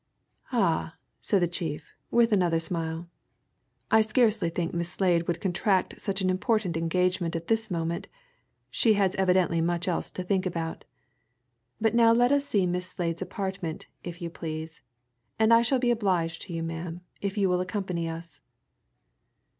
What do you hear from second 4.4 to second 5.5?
think Miss Slade would